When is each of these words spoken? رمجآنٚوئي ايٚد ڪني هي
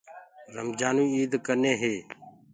رمجآنٚوئي 0.55 1.11
ايٚد 1.17 1.33
ڪني 1.45 1.73
هي 1.81 1.95